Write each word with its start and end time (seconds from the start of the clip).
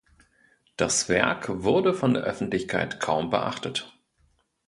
Das 0.77 1.09
Werk 1.09 1.61
wurde 1.61 1.93
von 1.93 2.15
der 2.15 2.23
Öffentlichkeit 2.23 2.99
kaum 2.99 3.29
beachtet. 3.29 3.95